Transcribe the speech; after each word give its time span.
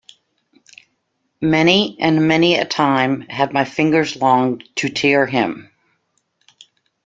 Many 1.43 1.95
and 1.99 2.27
many 2.27 2.55
a 2.55 2.65
time 2.65 3.21
had 3.21 3.53
my 3.53 3.65
fingers 3.65 4.15
longed 4.15 4.67
to 4.77 4.89
tear 4.89 5.27
him. 5.27 5.69